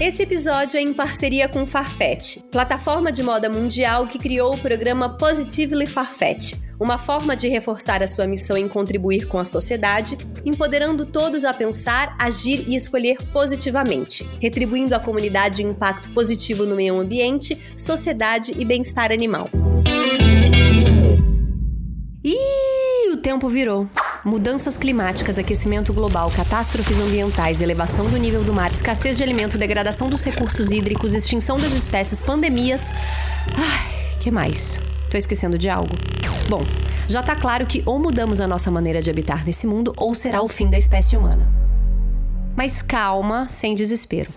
[0.00, 5.18] Esse episódio é em parceria com Farfetch, plataforma de moda mundial que criou o programa
[5.18, 10.16] Positively Farfetch, uma forma de reforçar a sua missão em contribuir com a sociedade,
[10.46, 16.76] empoderando todos a pensar, agir e escolher positivamente, retribuindo à comunidade um impacto positivo no
[16.76, 19.50] meio ambiente, sociedade e bem-estar animal.
[22.22, 23.88] Ih, o tempo virou.
[24.24, 30.10] Mudanças climáticas, aquecimento global, catástrofes ambientais, elevação do nível do mar, escassez de alimento, degradação
[30.10, 32.92] dos recursos hídricos, extinção das espécies, pandemias.
[33.46, 34.80] Ai, que mais?
[35.08, 35.96] Tô esquecendo de algo?
[36.48, 36.66] Bom,
[37.06, 40.42] já tá claro que ou mudamos a nossa maneira de habitar nesse mundo ou será
[40.42, 41.48] o fim da espécie humana.
[42.56, 44.32] Mas calma, sem desespero.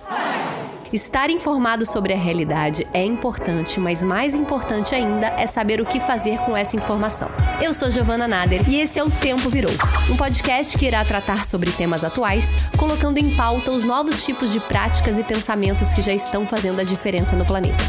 [0.94, 6.02] Estar informado sobre a realidade é importante, mas mais importante ainda é saber o que
[6.02, 7.30] fazer com essa informação.
[7.62, 9.72] Eu sou Giovana Nader e esse é o Tempo Virou,
[10.09, 14.59] um podcast que irá tratar sobre temas atuais, colocando em pauta os novos tipos de
[14.59, 17.84] práticas e pensamentos que já estão fazendo a diferença no planeta.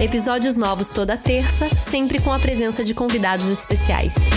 [0.00, 4.30] Episódios novos toda terça, sempre com a presença de convidados especiais.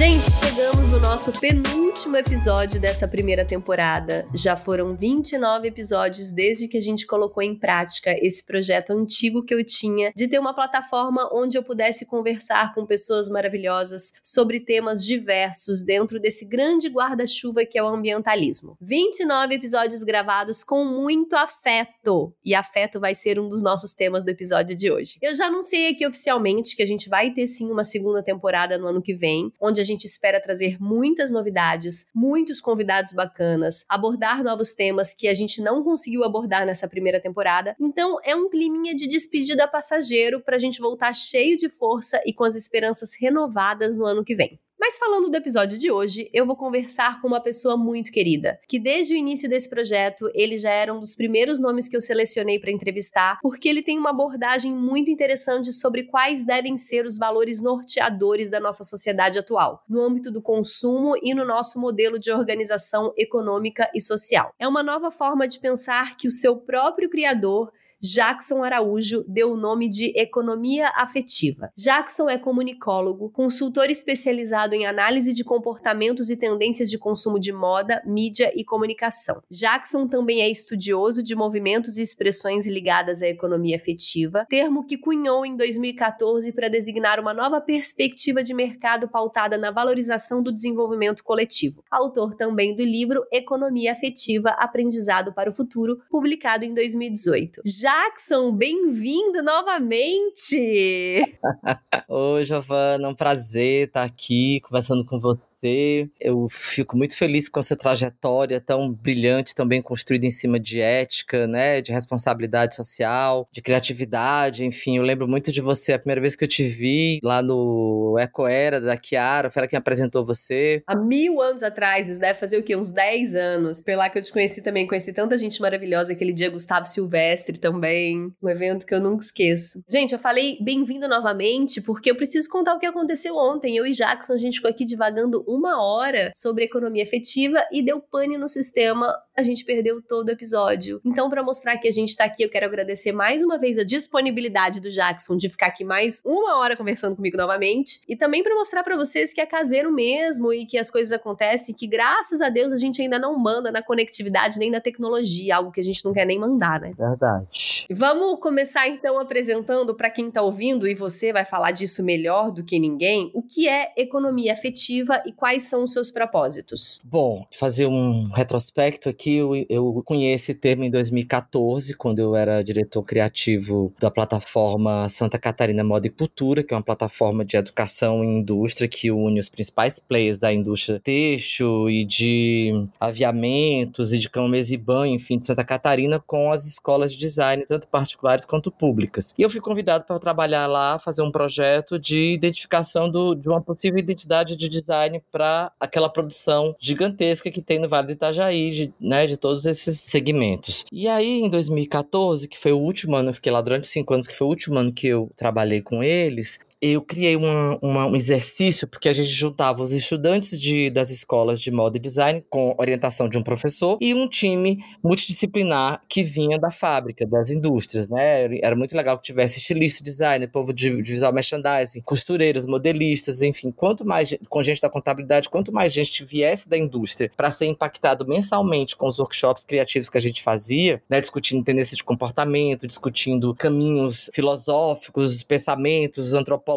[0.00, 4.24] Gente, chegamos no nosso penúltimo episódio dessa primeira temporada.
[4.34, 9.52] Já foram 29 episódios desde que a gente colocou em prática esse projeto antigo que
[9.52, 15.04] eu tinha de ter uma plataforma onde eu pudesse conversar com pessoas maravilhosas sobre temas
[15.04, 18.78] diversos dentro desse grande guarda-chuva que é o ambientalismo.
[18.80, 22.34] 29 episódios gravados com muito afeto.
[22.42, 25.18] E afeto vai ser um dos nossos temas do episódio de hoje.
[25.20, 28.86] Eu já anunciei aqui oficialmente que a gente vai ter sim uma segunda temporada no
[28.86, 34.72] ano que vem, onde a gente espera trazer muitas novidades, muitos convidados bacanas, abordar novos
[34.72, 37.74] temas que a gente não conseguiu abordar nessa primeira temporada.
[37.80, 42.32] Então é um climinha de despedida passageiro para a gente voltar cheio de força e
[42.32, 44.58] com as esperanças renovadas no ano que vem.
[44.80, 48.78] Mas falando do episódio de hoje, eu vou conversar com uma pessoa muito querida, que
[48.78, 52.58] desde o início desse projeto, ele já era um dos primeiros nomes que eu selecionei
[52.58, 57.60] para entrevistar, porque ele tem uma abordagem muito interessante sobre quais devem ser os valores
[57.60, 63.12] norteadores da nossa sociedade atual, no âmbito do consumo e no nosso modelo de organização
[63.18, 64.50] econômica e social.
[64.58, 67.70] É uma nova forma de pensar que o seu próprio criador
[68.02, 71.70] Jackson Araújo deu o nome de economia afetiva.
[71.76, 78.02] Jackson é comunicólogo, consultor especializado em análise de comportamentos e tendências de consumo de moda,
[78.06, 79.42] mídia e comunicação.
[79.50, 85.44] Jackson também é estudioso de movimentos e expressões ligadas à economia afetiva, termo que cunhou
[85.44, 91.84] em 2014 para designar uma nova perspectiva de mercado pautada na valorização do desenvolvimento coletivo.
[91.90, 97.60] Autor também do livro Economia Afetiva: Aprendizado para o Futuro, publicado em 2018.
[97.90, 101.36] Jackson, bem-vindo novamente!
[102.08, 106.10] Oi, Giovana, um prazer estar aqui conversando com você você.
[106.18, 111.46] Eu fico muito feliz com essa trajetória tão brilhante, também construída em cima de ética,
[111.46, 114.96] né, de responsabilidade social, de criatividade, enfim.
[114.96, 118.80] Eu lembro muito de você a primeira vez que eu te vi lá no Ecoera
[118.80, 120.82] da Chiara, foi ela quem apresentou você.
[120.86, 122.74] Há mil anos atrás, isso deve fazer o quê?
[122.74, 123.82] Uns 10 anos.
[123.82, 127.58] Foi lá que eu te conheci também, conheci tanta gente maravilhosa, aquele dia Gustavo Silvestre
[127.58, 129.82] também, um evento que eu nunca esqueço.
[129.88, 133.76] Gente, eu falei bem-vindo novamente, porque eu preciso contar o que aconteceu ontem.
[133.76, 138.00] Eu e Jackson, a gente ficou aqui divagando uma hora sobre economia efetiva e deu
[138.00, 141.00] pane no sistema, a gente perdeu todo o episódio.
[141.04, 143.84] Então, para mostrar que a gente tá aqui, eu quero agradecer mais uma vez a
[143.84, 148.54] disponibilidade do Jackson de ficar aqui mais uma hora conversando comigo novamente e também para
[148.54, 152.48] mostrar para vocês que é caseiro mesmo e que as coisas acontecem, que graças a
[152.48, 156.04] Deus a gente ainda não manda na conectividade nem na tecnologia, algo que a gente
[156.04, 156.92] não quer nem mandar, né?
[156.96, 157.86] Verdade.
[157.90, 162.62] Vamos começar então apresentando para quem tá ouvindo e você vai falar disso melhor do
[162.62, 167.00] que ninguém, o que é economia afetiva e quais são os seus propósitos?
[167.02, 172.62] Bom, fazer um retrospecto aqui, eu, eu conheci esse termo em 2014, quando eu era
[172.62, 178.22] diretor criativo da plataforma Santa Catarina Moda e Cultura, que é uma plataforma de educação
[178.22, 184.28] e indústria que une os principais players da indústria têxtil e de aviamentos e de
[184.28, 188.44] cama, mesa e banho, enfim, de Santa Catarina, com as escolas de design, tanto particulares
[188.44, 189.34] quanto públicas.
[189.38, 193.62] E eu fui convidado para trabalhar lá, fazer um projeto de identificação do, de uma
[193.62, 198.94] possível identidade de design para aquela produção gigantesca que tem no Vale do Itajaí, de,
[199.00, 200.84] né, de todos esses segmentos.
[200.92, 204.26] E aí, em 2014, que foi o último ano, eu fiquei lá durante cinco anos,
[204.26, 208.16] que foi o último ano que eu trabalhei com eles, eu criei uma, uma, um
[208.16, 212.74] exercício, porque a gente juntava os estudantes de, das escolas de moda e design com
[212.78, 218.58] orientação de um professor e um time multidisciplinar que vinha da fábrica, das indústrias, né?
[218.62, 223.70] Era muito legal que tivesse estilista, designer, povo de, de visual merchandising, costureiras, modelistas, enfim.
[223.70, 228.26] Quanto mais com gente da contabilidade, quanto mais gente viesse da indústria para ser impactado
[228.26, 231.20] mensalmente com os workshops criativos que a gente fazia, né?
[231.20, 236.69] Discutindo tendências de comportamento, discutindo caminhos filosóficos, pensamentos antropológicos,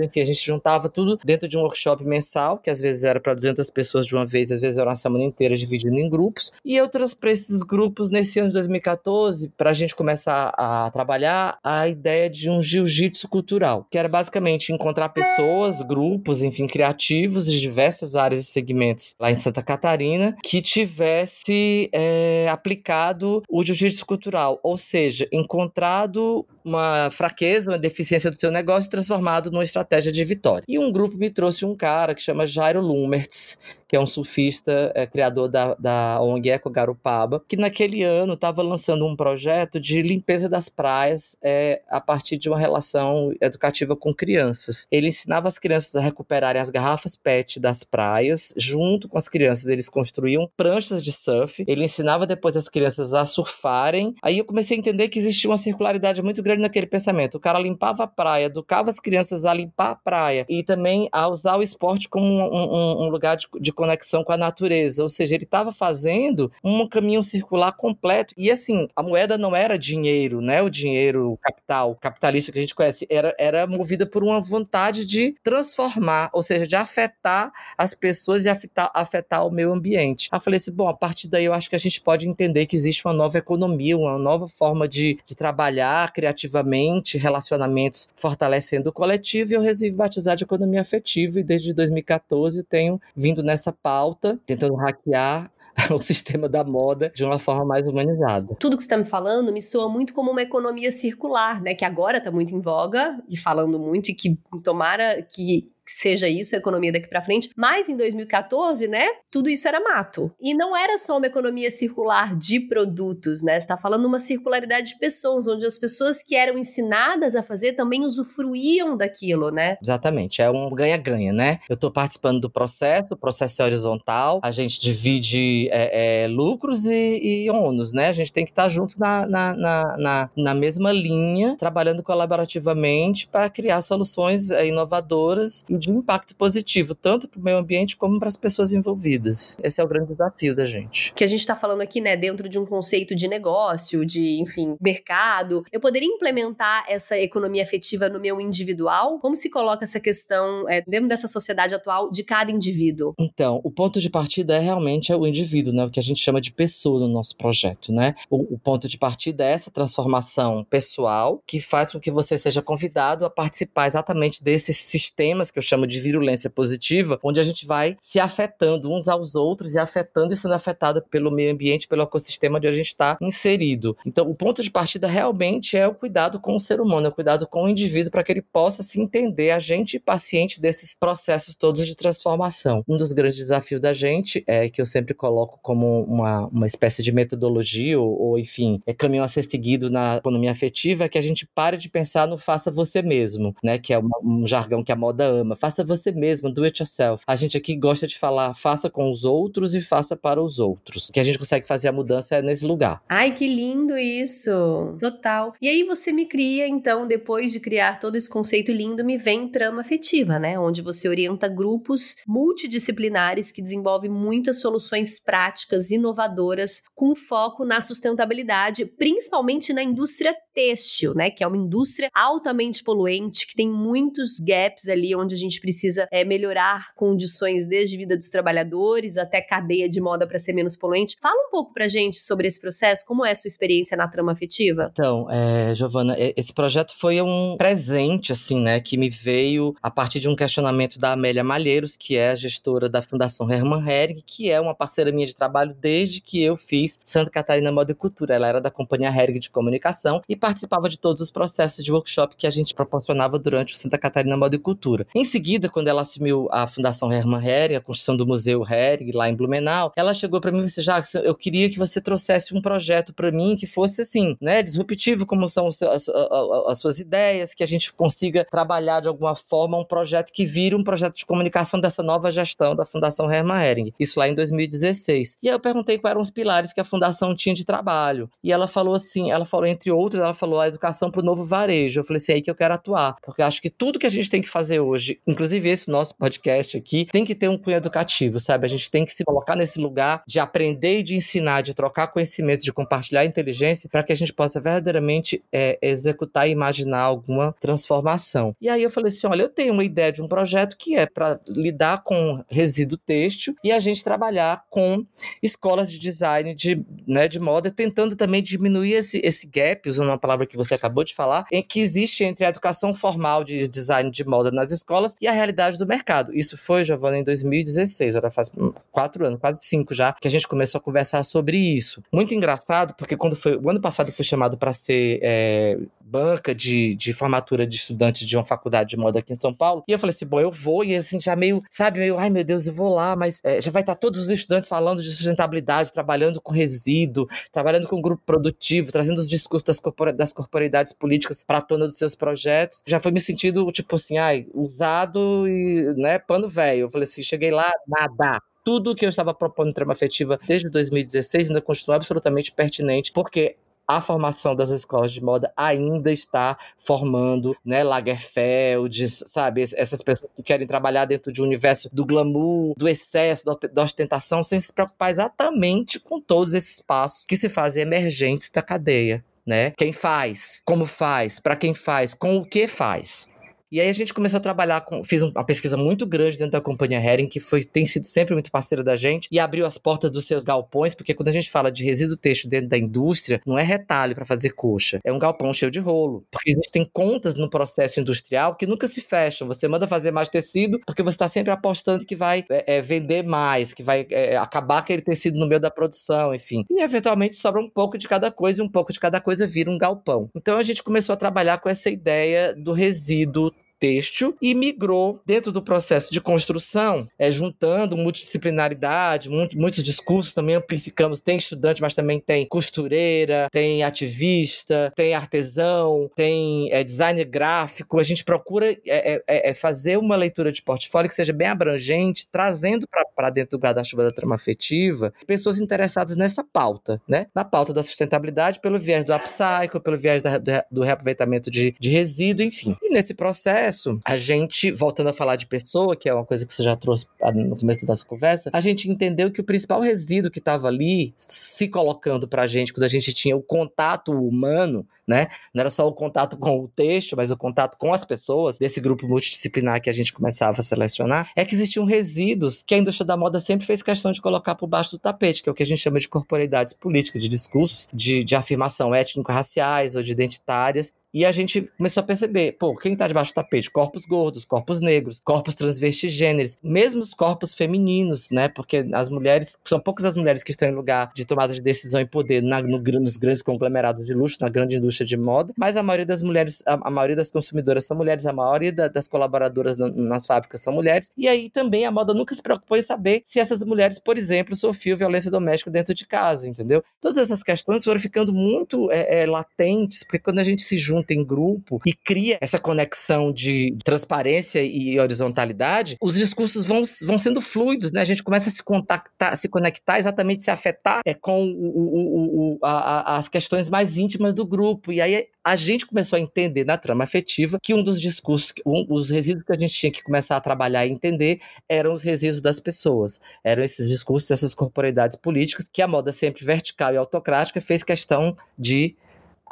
[0.00, 3.34] enfim, a gente juntava tudo dentro de um workshop mensal, que às vezes era para
[3.34, 6.52] 200 pessoas de uma vez, às vezes era uma semana inteira dividindo em grupos.
[6.64, 10.90] E eu trouxe para esses grupos nesse ano de 2014 para a gente começar a
[10.90, 17.46] trabalhar a ideia de um jiu-jitsu cultural, que era basicamente encontrar pessoas, grupos, enfim, criativos
[17.46, 24.04] de diversas áreas e segmentos lá em Santa Catarina que tivesse é, aplicado o jiu-jitsu
[24.06, 30.24] cultural, ou seja, encontrado uma fraqueza, uma deficiência do seu negócio transformado numa estratégia de
[30.24, 30.64] vitória.
[30.68, 33.58] E um grupo me trouxe um cara que chama Jairo Lumertz,
[33.92, 38.62] que é um surfista, é, criador da, da ONG Eco Garupaba, que naquele ano estava
[38.62, 44.14] lançando um projeto de limpeza das praias é, a partir de uma relação educativa com
[44.14, 44.86] crianças.
[44.90, 49.66] Ele ensinava as crianças a recuperarem as garrafas PET das praias, junto com as crianças
[49.66, 54.14] eles construíam pranchas de surf, ele ensinava depois as crianças a surfarem.
[54.22, 57.34] Aí eu comecei a entender que existia uma circularidade muito grande naquele pensamento.
[57.34, 61.28] O cara limpava a praia, educava as crianças a limpar a praia e também a
[61.28, 65.08] usar o esporte como um, um, um lugar de, de conexão com a natureza, ou
[65.08, 68.32] seja, ele estava fazendo um caminho circular completo.
[68.36, 70.62] E assim, a moeda não era dinheiro, né?
[70.62, 75.34] O dinheiro capital, capitalista que a gente conhece, era, era movida por uma vontade de
[75.42, 80.28] transformar, ou seja, de afetar as pessoas e afetar, afetar o meio ambiente.
[80.30, 82.66] Aí eu falei assim, bom, a partir daí eu acho que a gente pode entender
[82.66, 88.92] que existe uma nova economia, uma nova forma de, de trabalhar criativamente, relacionamentos fortalecendo o
[88.92, 94.38] coletivo, e eu resolvi batizar de economia afetiva, e desde 2014 tenho vindo nessa pauta,
[94.46, 95.50] tentando hackear
[95.90, 98.54] o sistema da moda de uma forma mais humanizada.
[98.58, 101.74] Tudo que você está me falando me soa muito como uma economia circular, né?
[101.74, 106.54] Que agora está muito em voga e falando muito, e que tomara que seja isso
[106.54, 107.50] a economia daqui para frente.
[107.56, 110.32] Mas em 2014, né, tudo isso era mato.
[110.40, 113.58] E não era só uma economia circular de produtos, né?
[113.58, 117.72] Você tá falando uma circularidade de pessoas, onde as pessoas que eram ensinadas a fazer
[117.72, 119.76] também usufruíam daquilo, né?
[119.82, 121.58] Exatamente, é um ganha-ganha, né?
[121.68, 126.86] Eu tô participando do processo, o processo é horizontal, a gente divide é, é, lucros
[126.86, 128.08] e, e ônus, né?
[128.08, 132.02] A gente tem que estar tá junto na, na, na, na, na mesma linha, trabalhando
[132.02, 138.18] colaborativamente para criar soluções é, inovadoras de impacto positivo, tanto para o meio ambiente como
[138.18, 139.56] para as pessoas envolvidas.
[139.62, 141.12] Esse é o grande desafio da gente.
[141.14, 144.76] Que a gente está falando aqui, né, dentro de um conceito de negócio, de, enfim,
[144.80, 145.64] mercado.
[145.72, 149.18] Eu poderia implementar essa economia afetiva no meu individual?
[149.18, 153.14] Como se coloca essa questão é, dentro dessa sociedade atual de cada indivíduo?
[153.18, 156.40] Então, o ponto de partida é realmente o indivíduo, né, o que a gente chama
[156.40, 158.14] de pessoa no nosso projeto, né?
[158.30, 162.62] O, o ponto de partida é essa transformação pessoal que faz com que você seja
[162.62, 167.66] convidado a participar exatamente desses sistemas que eu chamo de virulência positiva, onde a gente
[167.66, 172.02] vai se afetando uns aos outros e afetando e sendo afetado pelo meio ambiente, pelo
[172.02, 173.96] ecossistema onde a gente está inserido.
[174.04, 177.14] Então, o ponto de partida realmente é o cuidado com o ser humano, é o
[177.14, 181.54] cuidado com o indivíduo para que ele possa se entender agente e paciente desses processos
[181.56, 182.84] todos de transformação.
[182.88, 187.02] Um dos grandes desafios da gente é que eu sempre coloco como uma, uma espécie
[187.02, 191.18] de metodologia ou, ou enfim, é caminho a ser seguido na economia afetiva é que
[191.18, 194.82] a gente pare de pensar no faça você mesmo, né, que é um, um jargão
[194.82, 197.24] que a moda ama faça você mesmo, do it yourself.
[197.26, 201.10] A gente aqui gosta de falar faça com os outros e faça para os outros.
[201.12, 203.02] Que a gente consegue fazer a mudança é nesse lugar.
[203.08, 204.96] Ai, que lindo isso!
[204.98, 205.52] Total.
[205.60, 209.48] E aí você me cria, então, depois de criar todo esse conceito lindo, me vem
[209.48, 210.58] trama afetiva, né?
[210.58, 218.86] Onde você orienta grupos multidisciplinares que desenvolvem muitas soluções práticas, inovadoras, com foco na sustentabilidade,
[218.86, 221.30] principalmente na indústria têxtil, né?
[221.30, 226.06] Que é uma indústria altamente poluente, que tem muitos gaps ali onde a gente precisa
[226.10, 231.16] é, melhorar condições desde vida dos trabalhadores até cadeia de moda para ser menos poluente.
[231.20, 234.32] Fala um pouco pra gente sobre esse processo, como é a sua experiência na trama
[234.32, 234.90] afetiva?
[234.92, 238.80] Então, é, Giovana, esse projeto foi um presente, assim, né?
[238.80, 242.88] Que me veio a partir de um questionamento da Amélia Malheiros, que é a gestora
[242.88, 246.98] da Fundação Hermann Hering, que é uma parceira minha de trabalho desde que eu fiz
[247.04, 248.34] Santa Catarina Moda e Cultura.
[248.34, 252.34] Ela era da Companhia Hering de Comunicação e participava de todos os processos de workshop
[252.34, 255.06] que a gente proporcionava durante o Santa Catarina Moda e Cultura.
[255.14, 259.28] Em seguida, quando ela assumiu a Fundação Hermann Hering, a construção do Museu Hering lá
[259.28, 262.60] em Blumenau, ela chegou para mim e disse: Jacques, eu queria que você trouxesse um
[262.60, 267.54] projeto para mim que fosse assim, né, disruptivo, como são as, as, as suas ideias,
[267.54, 271.24] que a gente consiga trabalhar de alguma forma um projeto que vire um projeto de
[271.24, 273.94] comunicação dessa nova gestão da Fundação Hermann Hering.
[273.96, 275.38] Isso lá em 2016.
[275.40, 278.28] E aí eu perguntei quais eram os pilares que a fundação tinha de trabalho.
[278.42, 281.44] E ela falou assim, ela falou entre outros, ela falou a educação para o novo
[281.44, 282.00] varejo.
[282.00, 284.06] Eu falei assim, é aí que eu quero atuar, porque eu acho que tudo que
[284.06, 287.58] a gente tem que fazer hoje, inclusive esse nosso podcast aqui, tem que ter um
[287.58, 288.66] cunho educativo, sabe?
[288.66, 292.08] A gente tem que se colocar nesse lugar de aprender e de ensinar, de trocar
[292.08, 297.54] conhecimento, de compartilhar inteligência, para que a gente possa verdadeiramente é, executar e imaginar alguma
[297.60, 298.54] transformação.
[298.60, 301.06] E aí eu falei assim, olha, eu tenho uma ideia de um projeto que é
[301.06, 305.04] para lidar com resíduo têxtil e a gente trabalhar com
[305.42, 310.18] escolas de design de, né, de moda, tentando também diminuir esse, esse gap, usando uma
[310.22, 314.08] palavra que você acabou de falar, em que existe entre a educação formal de design
[314.10, 316.32] de moda nas escolas e a realidade do mercado.
[316.32, 318.50] Isso foi, Giovana, em 2016, já faz
[318.92, 322.02] quatro anos, quase cinco já, que a gente começou a conversar sobre isso.
[322.12, 326.54] Muito engraçado, porque quando foi, o ano passado eu fui chamado para ser é, banca
[326.54, 329.82] de, de formatura de estudantes de uma faculdade de moda aqui em São Paulo.
[329.88, 332.44] E eu falei assim, bom, eu vou, e assim, já meio, sabe, meio, ai meu
[332.44, 335.90] Deus, eu vou lá, mas é, já vai estar todos os estudantes falando de sustentabilidade,
[335.90, 341.42] trabalhando com resíduo, trabalhando com grupo produtivo, trazendo os discursos das, corpora das corporidades políticas
[341.42, 342.82] para a tona dos seus projetos.
[342.86, 346.82] Já foi me sentindo, tipo assim, ai, usado e, né, pano velho.
[346.82, 350.70] Eu falei assim, cheguei lá, nada tudo que eu estava propondo em trama afetiva desde
[350.70, 357.56] 2016 ainda continua absolutamente pertinente, porque a formação das escolas de moda ainda está formando,
[357.64, 362.88] né, Lagerfeld, sabe, essas pessoas que querem trabalhar dentro de um universo do glamour, do
[362.88, 368.50] excesso, da ostentação, sem se preocupar exatamente com todos esses passos que se fazem emergentes
[368.50, 369.24] da cadeia.
[369.46, 369.72] Né?
[369.76, 373.28] Quem faz, como faz, para quem faz, com o que faz.
[373.72, 375.02] E aí a gente começou a trabalhar com.
[375.02, 378.52] Fiz uma pesquisa muito grande dentro da companhia Hering, que foi, tem sido sempre muito
[378.52, 381.72] parceira da gente, e abriu as portas dos seus galpões, porque quando a gente fala
[381.72, 385.00] de resíduo têxtil dentro da indústria, não é retalho para fazer coxa.
[385.02, 386.22] É um galpão cheio de rolo.
[386.30, 389.48] Porque existem contas no processo industrial que nunca se fecham.
[389.48, 393.24] Você manda fazer mais tecido, porque você está sempre apostando que vai é, é, vender
[393.24, 396.66] mais, que vai é, acabar aquele tecido no meio da produção, enfim.
[396.70, 399.70] E eventualmente sobra um pouco de cada coisa, e um pouco de cada coisa vira
[399.70, 400.28] um galpão.
[400.36, 403.50] Então a gente começou a trabalhar com essa ideia do resíduo
[403.82, 410.54] têxtil e migrou dentro do processo de construção, é, juntando multidisciplinaridade, muito, muitos discursos também
[410.54, 411.18] amplificamos.
[411.18, 417.98] Tem estudante, mas também tem costureira, tem ativista, tem artesão, tem é, designer gráfico.
[417.98, 421.48] A gente procura é, é, é, é fazer uma leitura de portfólio que seja bem
[421.48, 422.86] abrangente, trazendo
[423.16, 427.26] para dentro do guarda-chuva da trama afetiva pessoas interessadas nessa pauta, né?
[427.34, 431.74] Na pauta da sustentabilidade, pelo viés do upcycle, pelo viés da, do, do reaproveitamento de,
[431.80, 432.76] de resíduo, enfim.
[432.80, 436.46] E nesse processo, processo, a gente, voltando a falar de pessoa, que é uma coisa
[436.46, 439.80] que você já trouxe no começo da nossa conversa, a gente entendeu que o principal
[439.80, 444.86] resíduo que estava ali se colocando pra gente, quando a gente tinha o contato humano,
[445.06, 445.28] né?
[445.54, 448.80] Não era só o contato com o texto, mas o contato com as pessoas, desse
[448.80, 453.06] grupo multidisciplinar que a gente começava a selecionar, é que existiam resíduos que a indústria
[453.06, 455.62] da moda sempre fez questão de colocar por baixo do tapete, que é o que
[455.62, 460.92] a gente chama de corporeidades políticas, de discursos de, de afirmação étnico-raciais ou de identitárias,
[461.12, 463.70] e a gente começou a perceber, pô, quem tá debaixo do tapete?
[463.70, 468.48] Corpos gordos, corpos negros, corpos transvestigêneros, mesmo os corpos femininos, né?
[468.48, 472.00] Porque as mulheres, são poucas as mulheres que estão em lugar de tomada de decisão
[472.00, 475.76] e poder na, no, nos grandes conglomerados de luxo, na grande indústria de moda, mas
[475.76, 479.06] a maioria das mulheres, a, a maioria das consumidoras são mulheres, a maioria da, das
[479.06, 482.82] colaboradoras na, nas fábricas são mulheres, e aí também a moda nunca se preocupou em
[482.82, 486.82] saber se essas mulheres, por exemplo, sofriam violência doméstica dentro de casa, entendeu?
[487.00, 491.01] Todas essas questões foram ficando muito é, é, latentes, porque quando a gente se junta
[491.02, 497.18] junta em grupo e cria essa conexão de transparência e horizontalidade, os discursos vão, vão
[497.18, 498.00] sendo fluidos, né?
[498.00, 502.54] A gente começa a se contactar, se conectar, exatamente se afetar é, com o, o,
[502.54, 504.92] o, a, as questões mais íntimas do grupo.
[504.92, 508.86] E aí a gente começou a entender na trama afetiva que um dos discursos, um,
[508.88, 512.40] os resíduos que a gente tinha que começar a trabalhar e entender eram os resíduos
[512.40, 513.20] das pessoas.
[513.42, 518.36] Eram esses discursos, essas corporeidades políticas que a moda sempre vertical e autocrática fez questão
[518.56, 518.96] de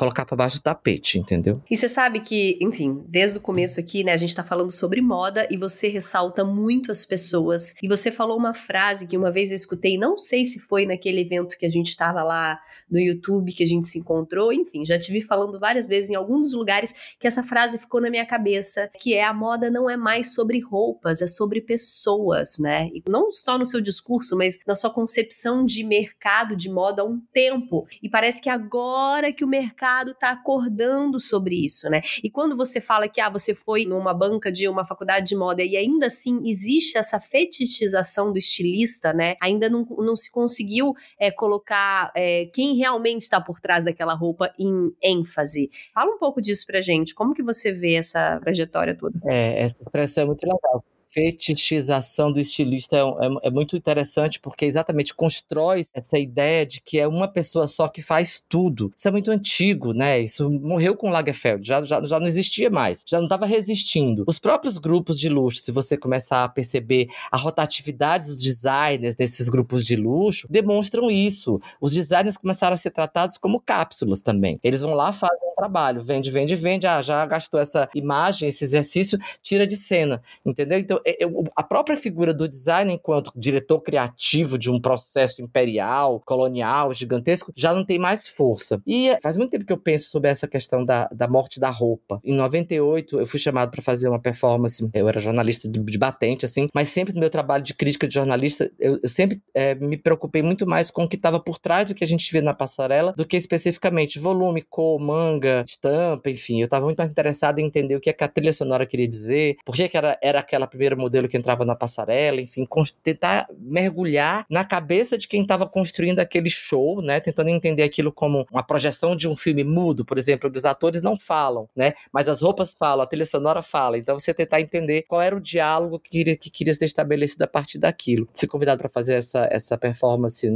[0.00, 1.60] colocar para baixo do tapete, entendeu?
[1.70, 5.02] E você sabe que, enfim, desde o começo aqui, né, a gente tá falando sobre
[5.02, 7.74] moda e você ressalta muito as pessoas.
[7.82, 11.20] E você falou uma frase que uma vez eu escutei, não sei se foi naquele
[11.20, 12.58] evento que a gente tava lá
[12.90, 16.14] no YouTube, que a gente se encontrou, enfim, já te vi falando várias vezes em
[16.14, 19.98] alguns lugares que essa frase ficou na minha cabeça, que é a moda não é
[19.98, 22.88] mais sobre roupas, é sobre pessoas, né?
[22.94, 27.04] E não só no seu discurso, mas na sua concepção de mercado de moda há
[27.04, 27.86] um tempo.
[28.02, 32.00] E parece que agora que o mercado mercado está acordando sobre isso, né?
[32.22, 35.62] E quando você fala que ah, você foi numa banca de uma faculdade de moda
[35.62, 39.34] e ainda assim existe essa fetichização do estilista, né?
[39.42, 44.52] Ainda não, não se conseguiu é, colocar é, quem realmente está por trás daquela roupa
[44.58, 45.68] em ênfase.
[45.92, 47.14] Fala um pouco disso pra gente.
[47.14, 49.18] Como que você vê essa trajetória toda?
[49.26, 54.64] É, essa expressão é muito legal fetichização do estilista é, é, é, muito interessante porque
[54.64, 58.92] exatamente constrói essa ideia de que é uma pessoa só que faz tudo.
[58.96, 60.20] Isso é muito antigo, né?
[60.20, 64.24] Isso morreu com Lagerfeld, já, já, já não existia mais, já não estava resistindo.
[64.26, 69.48] Os próprios grupos de luxo, se você começar a perceber a rotatividade dos designers desses
[69.48, 71.60] grupos de luxo, demonstram isso.
[71.80, 74.58] Os designers começaram a ser tratados como cápsulas também.
[74.62, 78.64] Eles vão lá, fazem um trabalho, vende, vende, vende, ah, já gastou essa imagem, esse
[78.64, 80.78] exercício, tira de cena, entendeu?
[80.78, 81.18] Então, é,
[81.56, 87.74] a própria figura do design enquanto diretor criativo de um processo imperial, colonial, gigantesco, já
[87.74, 88.80] não tem mais força.
[88.86, 92.20] E faz muito tempo que eu penso sobre essa questão da, da morte da roupa.
[92.24, 96.44] Em 98, eu fui chamado para fazer uma performance, eu era jornalista de, de, batente,
[96.44, 99.96] assim, mas sempre no meu trabalho de crítica de jornalista, eu, eu sempre é, me
[99.96, 102.54] preocupei muito mais com o que estava por trás do que a gente vê na
[102.54, 106.60] passarela, do que especificamente volume, cor, manga, estampa, enfim.
[106.60, 109.08] Eu estava muito mais interessado em entender o que, é que a trilha sonora queria
[109.08, 112.66] dizer, por que, que era, era aquela primeira modelo que entrava na passarela, enfim,
[113.02, 117.20] tentar mergulhar na cabeça de quem estava construindo aquele show, né?
[117.20, 121.02] Tentando entender aquilo como uma projeção de um filme mudo, por exemplo, onde os atores
[121.02, 121.94] não falam, né?
[122.12, 123.98] Mas as roupas falam, a trilha sonora fala.
[123.98, 127.46] Então você tentar entender qual era o diálogo que queria, que queria ser estabelecido a
[127.46, 128.28] partir daquilo.
[128.34, 130.48] Fui convidado para fazer essa, essa performance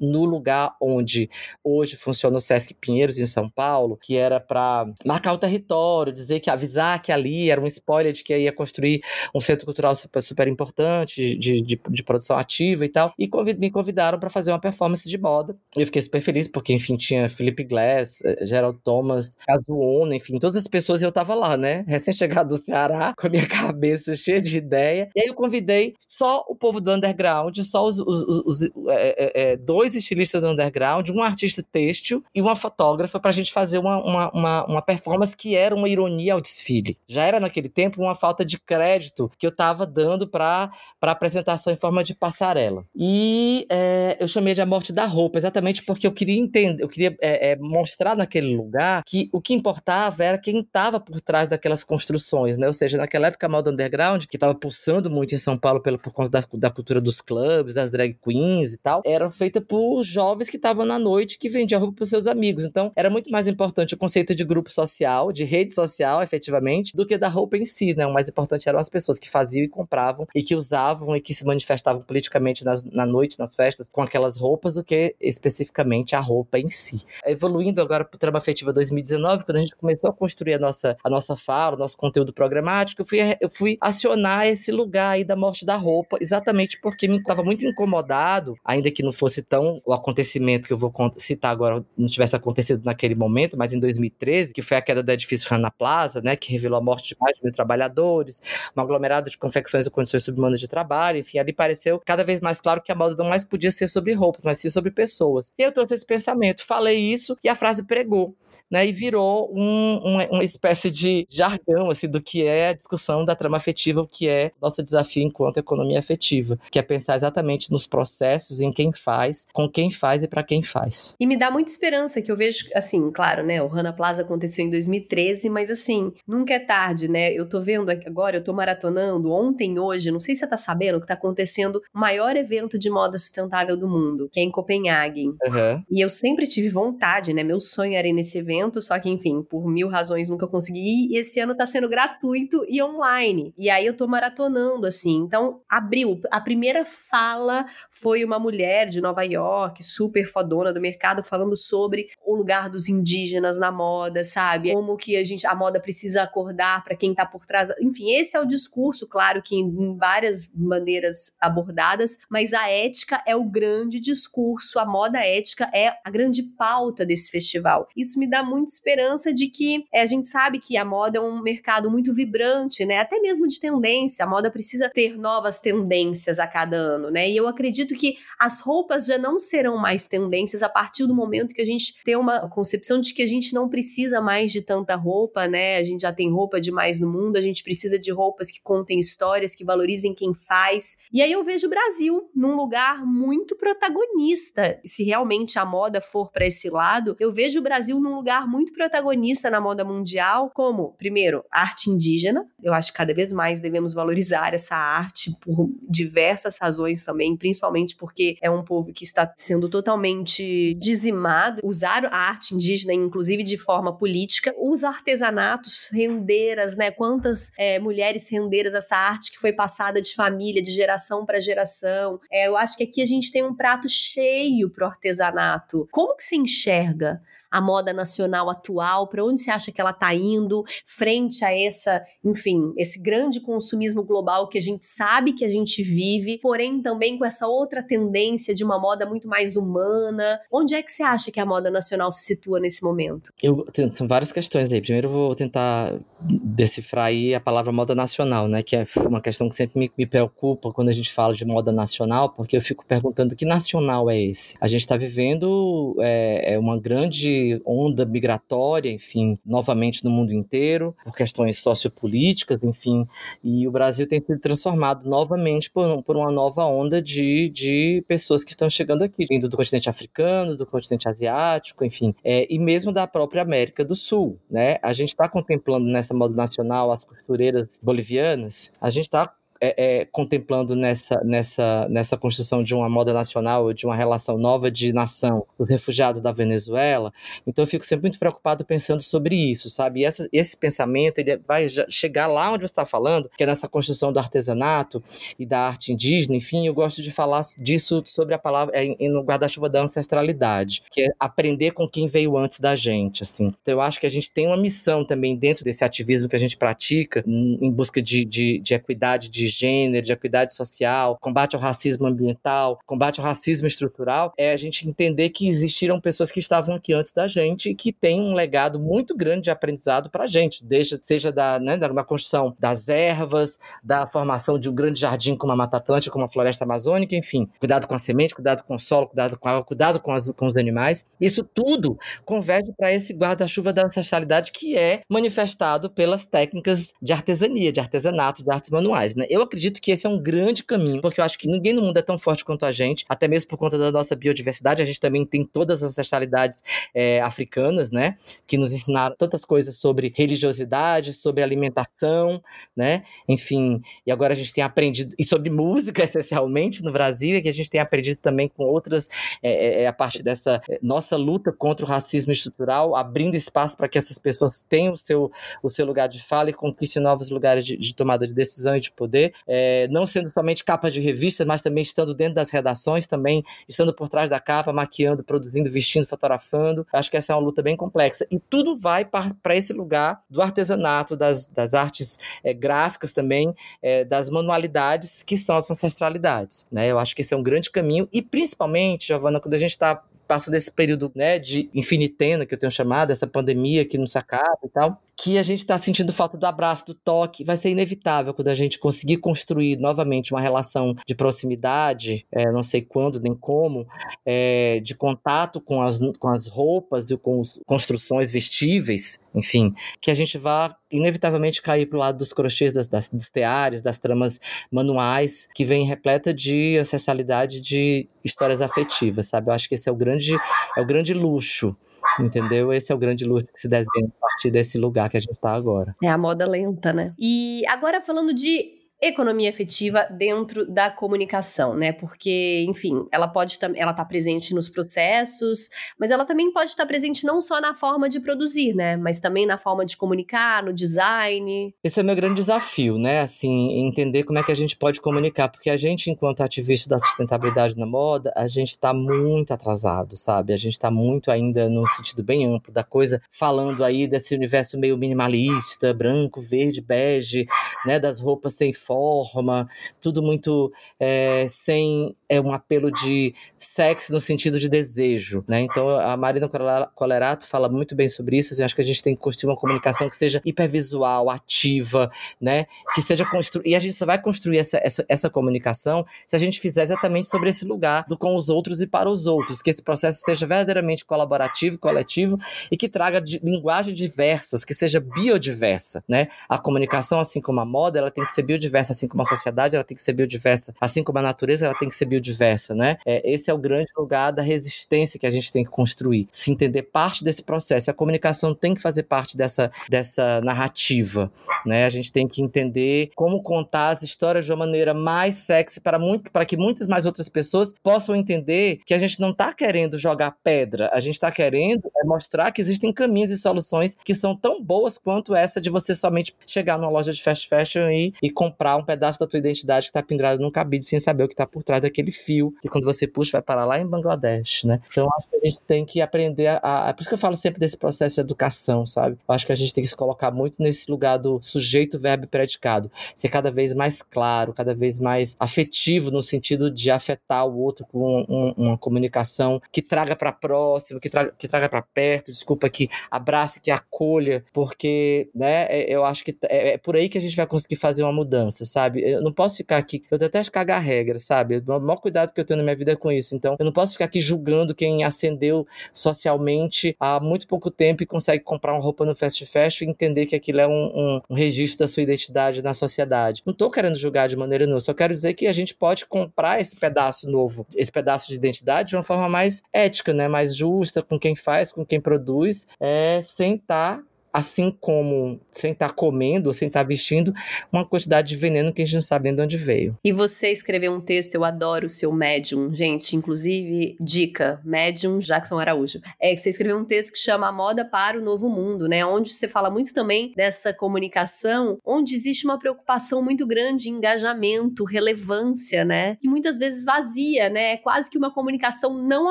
[0.00, 1.30] no lugar onde
[1.62, 6.40] hoje funciona o Sesc Pinheiros, em São Paulo, que era para marcar o território, dizer
[6.40, 9.00] que avisar que ali era um spoiler de que ia construir
[9.34, 13.58] um centro cultural super, super importante, de, de, de, produção ativa e tal, e convid,
[13.58, 15.56] me convidaram para fazer uma performance de moda.
[15.76, 20.56] Eu fiquei super feliz, porque, enfim, tinha Felipe Glass, eh, Gerald Thomas, Kazuona, enfim, todas
[20.56, 21.84] as pessoas eu tava lá, né?
[21.86, 25.08] Recém-chegado do Ceará, com a minha cabeça cheia de ideia.
[25.14, 29.52] E aí eu convidei só o povo do underground, só os, os, os, os é,
[29.52, 34.02] é, dois estilistas do underground, um artista têxtil e uma fotógrafa pra gente fazer uma,
[34.02, 36.96] uma, uma, uma performance que era uma ironia ao desfile.
[37.06, 40.70] Já era naquele tempo uma falta de crédito que eu tava estava dando para
[41.02, 42.84] apresentação em forma de passarela.
[42.94, 46.88] E é, eu chamei de A Morte da Roupa, exatamente porque eu queria entender, eu
[46.88, 51.48] queria é, é, mostrar naquele lugar que o que importava era quem estava por trás
[51.48, 52.66] daquelas construções, né?
[52.66, 55.98] Ou seja, naquela época a moda underground, que estava pulsando muito em São Paulo pela,
[55.98, 60.02] por conta da, da cultura dos clubes, das drag queens e tal, era feita por
[60.02, 62.64] jovens que estavam na noite que vendiam roupa para seus amigos.
[62.64, 67.06] Então, era muito mais importante o conceito de grupo social, de rede social, efetivamente, do
[67.06, 68.06] que da roupa em si, né?
[68.06, 71.34] O mais importante eram as pessoas que faziam e compravam e que usavam e que
[71.34, 76.20] se manifestavam politicamente nas, na noite, nas festas, com aquelas roupas, do que especificamente a
[76.20, 77.04] roupa em si.
[77.24, 80.96] Evoluindo agora para o Trama Afetiva 2019, quando a gente começou a construir a nossa,
[81.02, 85.24] a nossa fala, o nosso conteúdo programático, eu fui, eu fui acionar esse lugar aí
[85.24, 89.80] da morte da roupa, exatamente porque me estava muito incomodado, ainda que não fosse tão
[89.84, 94.52] o acontecimento que eu vou citar agora, não tivesse acontecido naquele momento, mas em 2013,
[94.52, 97.36] que foi a queda do edifício Rana Plaza, né, que revelou a morte de mais
[97.36, 98.40] de mil trabalhadores,
[98.76, 102.60] um aglomerado de confecções e condições subhumanas de trabalho, enfim, ali pareceu cada vez mais
[102.60, 105.52] claro que a moda não mais podia ser sobre roupas, mas sim sobre pessoas.
[105.56, 108.34] E eu trouxe esse pensamento, falei isso e a frase pregou,
[108.70, 113.24] né, e virou um, um, uma espécie de jargão, assim, do que é a discussão
[113.24, 117.70] da trama afetiva, o que é nosso desafio enquanto economia afetiva, que é pensar exatamente
[117.70, 121.14] nos processos, em quem faz, com quem faz e para quem faz.
[121.20, 124.64] E me dá muita esperança que eu vejo, assim, claro, né, o Rana Plaza aconteceu
[124.64, 129.30] em 2013, mas assim, nunca é tarde, né, eu tô vendo agora, eu tô maratonando,
[129.36, 132.90] ontem, hoje, não sei se você tá sabendo, que tá acontecendo o maior evento de
[132.90, 135.26] moda sustentável do mundo, que é em Copenhague.
[135.26, 135.82] Uhum.
[135.90, 139.42] E eu sempre tive vontade, né, meu sonho era ir nesse evento, só que, enfim,
[139.42, 143.52] por mil razões nunca consegui ir, e esse ano tá sendo gratuito e online.
[143.56, 149.00] E aí eu tô maratonando, assim, então abriu, a primeira fala foi uma mulher de
[149.00, 154.72] Nova York, super fodona do mercado, falando sobre o lugar dos indígenas na moda, sabe?
[154.72, 157.70] Como que a gente, a moda precisa acordar para quem tá por trás.
[157.80, 163.36] Enfim, esse é o discurso, claro, que em várias maneiras abordadas, mas a ética é
[163.36, 167.86] o grande discurso, a moda ética é a grande pauta desse festival.
[167.96, 171.20] Isso me dá muita esperança de que é, a gente sabe que a moda é
[171.20, 172.98] um mercado muito vibrante, né?
[172.98, 174.24] Até mesmo de tendência.
[174.24, 177.28] A moda precisa ter novas tendências a cada ano, né?
[177.28, 181.54] E eu acredito que as roupas já não serão mais tendências a partir do momento
[181.54, 184.62] que a gente tem uma concepção de que a gente não não precisa mais de
[184.62, 185.76] tanta roupa, né?
[185.76, 188.98] A gente já tem roupa demais no mundo, a gente precisa de roupas que contem
[189.08, 190.98] histórias, que valorizem quem faz.
[191.12, 194.80] E aí eu vejo o Brasil num lugar muito protagonista.
[194.84, 198.72] Se realmente a moda for para esse lado, eu vejo o Brasil num lugar muito
[198.72, 202.46] protagonista na moda mundial, como, primeiro, arte indígena.
[202.62, 207.96] Eu acho que cada vez mais devemos valorizar essa arte por diversas razões também, principalmente
[207.96, 211.60] porque é um povo que está sendo totalmente dizimado.
[211.64, 216.90] Usar a arte indígena, inclusive de forma política, os artesanatos, rendeiras, né?
[216.90, 222.20] Quantas é, mulheres rendeiras essa arte que foi passada de família, de geração para geração.
[222.30, 225.88] É, eu acho que aqui a gente tem um prato cheio pro artesanato.
[225.90, 227.20] Como que se enxerga
[227.56, 232.04] a moda nacional atual, para onde você acha que ela está indo frente a essa,
[232.22, 237.16] enfim, esse grande consumismo global que a gente sabe que a gente vive, porém também
[237.16, 240.38] com essa outra tendência de uma moda muito mais humana.
[240.52, 243.32] Onde é que você acha que a moda nacional se situa nesse momento?
[243.42, 244.82] Eu, são várias questões aí.
[244.82, 249.48] Primeiro eu vou tentar decifrar aí a palavra moda nacional, né, que é uma questão
[249.48, 252.84] que sempre me, me preocupa quando a gente fala de moda nacional, porque eu fico
[252.84, 254.56] perguntando que nacional é esse?
[254.60, 260.94] A gente está vivendo é, é uma grande onda migratória, enfim, novamente no mundo inteiro,
[261.04, 263.06] por questões sociopolíticas, enfim,
[263.42, 268.44] e o Brasil tem sido transformado novamente por, por uma nova onda de, de pessoas
[268.44, 272.92] que estão chegando aqui, vindo do continente africano, do continente asiático, enfim, é, e mesmo
[272.92, 274.78] da própria América do Sul, né?
[274.82, 280.04] A gente está contemplando nessa moda nacional as costureiras bolivianas, a gente está é, é,
[280.06, 285.46] contemplando nessa, nessa, nessa construção de uma moda nacional, de uma relação nova de nação,
[285.58, 287.12] os refugiados da Venezuela.
[287.46, 290.00] Então eu fico sempre muito preocupado pensando sobre isso, sabe?
[290.00, 293.68] E essa, esse pensamento ele vai chegar lá onde você está falando, que é nessa
[293.68, 295.02] construção do artesanato
[295.38, 296.36] e da arte indígena.
[296.36, 301.02] Enfim, eu gosto de falar disso sobre a palavra é, no guarda-chuva da ancestralidade, que
[301.02, 303.54] é aprender com quem veio antes da gente, assim.
[303.62, 306.38] Então eu acho que a gente tem uma missão também dentro desse ativismo que a
[306.38, 311.62] gente pratica em busca de, de, de equidade de gênero, de equidade social, combate ao
[311.62, 316.74] racismo ambiental, combate ao racismo estrutural, é a gente entender que existiram pessoas que estavam
[316.74, 320.26] aqui antes da gente e que têm um legado muito grande de aprendizado para a
[320.26, 325.00] gente, desde, seja da, né, da, da, construção das ervas, da formação de um grande
[325.00, 328.62] jardim como a Mata Atlântica, como a Floresta Amazônica, enfim, cuidado com a semente, cuidado
[328.62, 331.06] com o solo, cuidado com a água, cuidado com, as, com os animais.
[331.20, 337.72] Isso tudo converge para esse guarda-chuva da ancestralidade que é manifestado pelas técnicas de artesania,
[337.72, 339.14] de artesanato, de artes manuais.
[339.14, 339.26] Né?
[339.36, 341.98] Eu acredito que esse é um grande caminho, porque eu acho que ninguém no mundo
[341.98, 344.80] é tão forte quanto a gente, até mesmo por conta da nossa biodiversidade.
[344.80, 346.62] A gente também tem todas as ancestralidades
[346.94, 348.16] é, africanas, né?
[348.46, 352.42] Que nos ensinaram tantas coisas sobre religiosidade, sobre alimentação,
[352.74, 353.02] né?
[353.28, 357.48] Enfim, e agora a gente tem aprendido, e sobre música, essencialmente, no Brasil, e que
[357.50, 359.06] a gente tem aprendido também com outras,
[359.42, 363.76] é, é, é a partir dessa é, nossa luta contra o racismo estrutural, abrindo espaço
[363.76, 365.30] para que essas pessoas tenham o seu,
[365.62, 368.80] o seu lugar de fala e conquistem novos lugares de, de tomada de decisão e
[368.80, 373.06] de poder é, não sendo somente capa de revista, mas também estando dentro das redações,
[373.06, 376.86] também estando por trás da capa, maquiando, produzindo, vestindo, fotografando.
[376.92, 378.26] Acho que essa é uma luta bem complexa.
[378.30, 384.04] E tudo vai para esse lugar do artesanato, das, das artes é, gráficas também, é,
[384.04, 386.66] das manualidades, que são as ancestralidades.
[386.70, 386.88] Né?
[386.90, 390.02] Eu acho que esse é um grande caminho, e principalmente, Giovana, quando a gente está
[390.26, 394.18] passa desse período né, de infinitena, que eu tenho chamado, essa pandemia que não se
[394.18, 397.70] acaba e tal, que a gente está sentindo falta do abraço, do toque, vai ser
[397.70, 403.18] inevitável quando a gente conseguir construir novamente uma relação de proximidade, é, não sei quando
[403.18, 403.86] nem como,
[404.24, 410.10] é, de contato com as, com as roupas e com as construções vestíveis, enfim, que
[410.10, 413.98] a gente vá inevitavelmente cair para o lado dos crochês, das, das, dos teares, das
[413.98, 414.38] tramas
[414.70, 419.48] manuais, que vem repleta de ancestralidade de histórias afetivas, sabe?
[419.48, 420.36] Eu acho que esse é o grande,
[420.76, 421.76] é o grande luxo
[422.20, 422.72] Entendeu?
[422.72, 425.32] Esse é o grande luxo que se desenha a partir desse lugar que a gente
[425.32, 425.92] está agora.
[426.02, 427.14] É a moda lenta, né?
[427.18, 431.92] E agora falando de economia efetiva dentro da comunicação, né?
[431.92, 437.24] Porque, enfim, ela pode ela tá presente nos processos, mas ela também pode estar presente
[437.24, 438.96] não só na forma de produzir, né?
[438.96, 441.74] Mas também na forma de comunicar, no design.
[441.84, 443.20] Esse é o meu grande desafio, né?
[443.20, 446.98] Assim, entender como é que a gente pode comunicar, porque a gente, enquanto ativista da
[446.98, 450.52] sustentabilidade na moda, a gente está muito atrasado, sabe?
[450.52, 454.78] A gente está muito ainda no sentido bem amplo da coisa, falando aí desse universo
[454.78, 457.46] meio minimalista, branco, verde, bege,
[457.84, 457.98] né?
[457.98, 459.68] Das roupas sem forma,
[460.00, 465.60] tudo muito é, sem é, um apelo de sexo no sentido de desejo, né?
[465.60, 466.48] Então a Marina
[466.94, 468.60] Colerato fala muito bem sobre isso.
[468.60, 472.66] Eu acho que a gente tem que construir uma comunicação que seja hipervisual, ativa, né?
[472.94, 473.70] Que seja construir.
[473.70, 477.28] E a gente só vai construir essa, essa, essa comunicação se a gente fizer exatamente
[477.28, 479.62] sobre esse lugar do com os outros e para os outros.
[479.62, 482.38] Que esse processo seja verdadeiramente colaborativo, coletivo
[482.70, 486.28] e que traga de, linguagens diversas, que seja biodiversa, né?
[486.48, 489.76] A comunicação, assim como a moda, ela tem que ser biodiversa, assim como a sociedade,
[489.76, 492.96] ela tem que ser biodiversa, assim como a natureza, ela tem que ser biodiversa, né?
[493.06, 496.50] É, esse é o grande lugar da resistência que a gente tem que construir, se
[496.50, 497.90] entender parte desse processo.
[497.90, 501.30] A comunicação tem que fazer parte dessa, dessa narrativa,
[501.64, 501.84] né?
[501.84, 505.98] A gente tem que entender como contar as histórias de uma maneira mais sexy para,
[505.98, 509.98] muito, para que muitas mais outras pessoas possam entender que a gente não está querendo
[509.98, 514.34] jogar pedra, a gente está querendo é mostrar que existem caminhos e soluções que são
[514.34, 518.30] tão boas quanto essa de você somente chegar numa loja de fast fashion e, e
[518.30, 521.34] comprar um pedaço da tua identidade que está pendurado num cabide sem saber o que
[521.34, 524.80] está por trás daquele fio, que quando você puxa vai parar lá em Bangladesh, né?
[524.90, 526.92] Então acho que a gente tem que aprender a.
[526.94, 529.18] Por isso que eu falo sempre desse processo de educação, sabe?
[529.28, 532.24] Eu acho que a gente tem que se colocar muito nesse lugar do sujeito, verbo
[532.24, 532.90] e predicado.
[533.14, 537.86] Ser cada vez mais claro, cada vez mais afetivo, no sentido de afetar o outro
[537.86, 542.68] com um, uma comunicação que traga para próximo, que, tra que traga para perto, desculpa,
[542.68, 547.18] que abrace, que acolha, porque, né, é, eu acho que é, é, por aí que
[547.18, 549.02] a gente vai conseguir fazer uma mudança, sabe?
[549.02, 551.62] Eu não posso ficar aqui, eu detesto cagar regra, sabe?
[551.66, 553.34] O maior cuidado que eu tenho na minha vida é com isso.
[553.34, 558.06] Então, eu não posso ficar aqui julgando quem ascendeu socialmente há muito pouco tempo e
[558.06, 561.34] consegue comprar uma roupa no fast fashion e entender que aquilo é um, um, um
[561.34, 563.42] registro da sua identidade na sociedade.
[563.44, 566.60] Não tô querendo julgar de maneira nenhuma, só quero dizer que a gente pode comprar
[566.60, 570.28] esse pedaço novo, esse pedaço de identidade de uma forma mais ética, né?
[570.28, 574.04] Mais justa com quem faz, com quem produz, é, sem estar tá
[574.36, 577.32] assim como sem estar tá comendo, sem estar tá vestindo,
[577.72, 579.96] uma quantidade de veneno que a gente não sabe nem de onde veio.
[580.04, 585.58] E você escreveu um texto, eu adoro o seu médium, gente, inclusive, dica, médium Jackson
[585.58, 586.02] Araújo.
[586.20, 589.06] É que você escreveu um texto que chama A Moda para o Novo Mundo, né?
[589.06, 595.82] Onde você fala muito também dessa comunicação, onde existe uma preocupação muito grande, engajamento, relevância,
[595.82, 596.16] né?
[596.20, 597.72] Que muitas vezes vazia, né?
[597.72, 599.30] É quase que uma comunicação não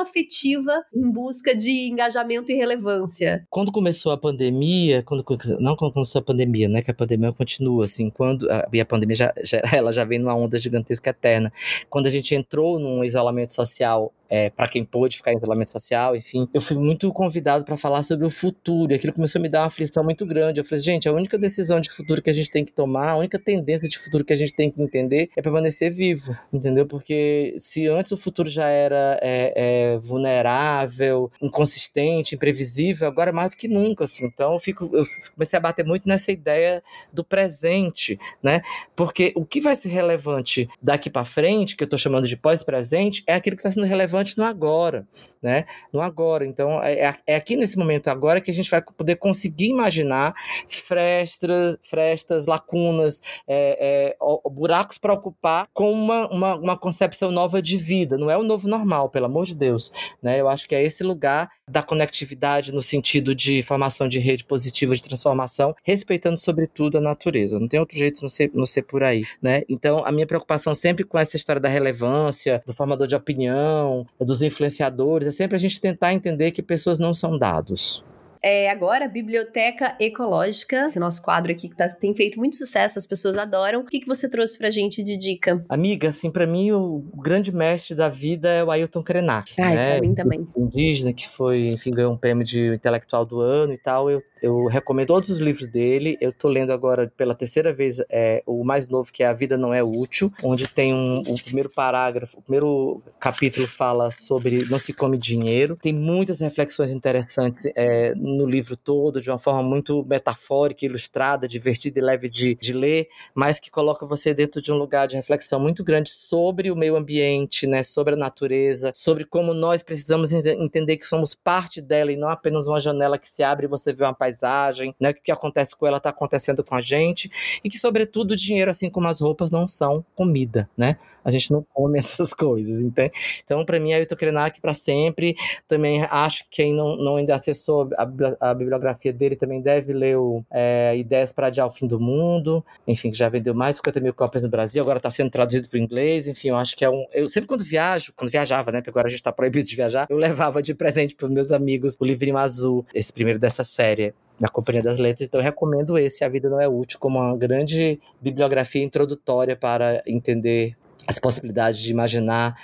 [0.00, 3.46] afetiva em busca de engajamento e relevância.
[3.48, 6.82] Quando começou a pandemia, pandemia, quando, não quando começou a pandemia, né?
[6.82, 8.50] Que a pandemia continua, assim, quando.
[8.50, 11.52] A, e a pandemia já, já, ela já vem numa onda gigantesca eterna.
[11.88, 16.16] Quando a gente entrou num isolamento social é, para quem pôde ficar em isolamento social,
[16.16, 16.48] enfim.
[16.52, 19.60] Eu fui muito convidado para falar sobre o futuro, e aquilo começou a me dar
[19.60, 20.60] uma aflição muito grande.
[20.60, 23.16] Eu falei, gente, a única decisão de futuro que a gente tem que tomar, a
[23.16, 26.86] única tendência de futuro que a gente tem que entender é permanecer vivo, entendeu?
[26.86, 33.50] Porque se antes o futuro já era é, é, vulnerável, inconsistente, imprevisível, agora é mais
[33.50, 34.26] do que nunca, assim.
[34.26, 38.62] Então eu, fico, eu comecei a bater muito nessa ideia do presente, né?
[38.94, 43.22] Porque o que vai ser relevante daqui para frente, que eu estou chamando de pós-presente,
[43.26, 45.06] é aquilo que está sendo relevante relevante no agora,
[45.42, 45.66] né?
[45.92, 46.46] No agora.
[46.46, 50.34] Então, é, é, é aqui nesse momento agora que a gente vai poder conseguir imaginar
[50.68, 57.76] frestas, frestas lacunas, é, é, buracos para ocupar com uma, uma, uma concepção nova de
[57.76, 58.16] vida.
[58.16, 60.40] Não é o novo normal, pelo amor de Deus, né?
[60.40, 64.94] Eu acho que é esse lugar da conectividade no sentido de formação de rede positiva
[64.94, 67.58] de transformação, respeitando sobretudo a natureza.
[67.58, 69.62] Não tem outro jeito não ser, não ser por aí, né?
[69.68, 74.42] Então, a minha preocupação sempre com essa história da relevância, do formador de opinião, dos
[74.42, 78.04] influenciadores, é sempre a gente tentar entender que pessoas não são dados.
[78.48, 83.04] É, agora, Biblioteca Ecológica, esse nosso quadro aqui que tá, tem feito muito sucesso, as
[83.04, 83.80] pessoas adoram.
[83.80, 85.64] O que, que você trouxe pra gente de dica?
[85.68, 89.52] Amiga, assim, pra mim, o grande mestre da vida é o Ailton Krenak.
[89.60, 89.92] Ai, né?
[89.98, 90.46] pra mim também.
[90.56, 94.08] Indígena, que foi, enfim, ganhou um prêmio de intelectual do ano e tal.
[94.08, 96.16] Eu eu recomendo todos os livros dele.
[96.20, 99.56] Eu tô lendo agora pela terceira vez é, o mais novo, que é A Vida
[99.56, 104.78] Não É Útil, onde tem um, o primeiro parágrafo, o primeiro capítulo fala sobre não
[104.78, 105.76] se come dinheiro.
[105.80, 111.98] Tem muitas reflexões interessantes é, no livro todo, de uma forma muito metafórica, ilustrada, divertida
[111.98, 115.58] e leve de, de ler, mas que coloca você dentro de um lugar de reflexão
[115.58, 120.96] muito grande sobre o meio ambiente, né, sobre a natureza, sobre como nós precisamos entender
[120.96, 124.04] que somos parte dela e não apenas uma janela que se abre e você vê
[124.04, 125.10] uma paisagem, né?
[125.10, 127.30] O que acontece com ela está acontecendo com a gente
[127.62, 130.98] e que, sobretudo, o dinheiro, assim como as roupas, não são comida, né?
[131.26, 133.12] A gente não come essas coisas, entende?
[133.44, 135.34] Então, para mim, é Ailton Krenak para sempre.
[135.66, 138.08] Também acho que quem não, não ainda acessou a,
[138.40, 142.64] a bibliografia dele também deve ler o é, Ideias para Adiar o Fim do Mundo,
[142.86, 145.68] enfim, que já vendeu mais de 50 mil cópias no Brasil, agora está sendo traduzido
[145.68, 147.04] para o inglês, enfim, eu acho que é um...
[147.12, 150.06] Eu sempre quando viajo, quando viajava, né, porque agora a gente está proibido de viajar,
[150.08, 154.48] eu levava de presente para meus amigos o livrinho azul, esse primeiro dessa série na
[154.48, 155.26] Companhia das Letras.
[155.26, 160.02] Então, eu recomendo esse, A Vida Não É Útil, como uma grande bibliografia introdutória para
[160.06, 160.76] entender
[161.08, 162.56] as possibilidades de imaginar